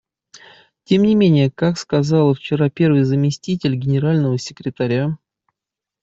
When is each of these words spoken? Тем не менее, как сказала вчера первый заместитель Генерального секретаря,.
Тем 0.85 1.03
не 1.03 1.13
менее, 1.13 1.51
как 1.51 1.77
сказала 1.77 2.33
вчера 2.33 2.71
первый 2.71 3.03
заместитель 3.03 3.75
Генерального 3.75 4.39
секретаря,. 4.39 5.15